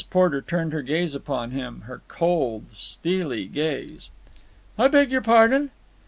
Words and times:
Porter 0.09 0.41
turned 0.41 0.73
her 0.73 0.81
gaze 0.81 1.13
upon 1.13 1.51
him, 1.51 1.81
her 1.81 2.01
cold, 2.07 2.71
steely 2.71 3.45
gaze. 3.45 4.09
"I 4.75 4.87
beg 4.87 5.11
your 5.11 5.21
pardon?" 5.21 5.69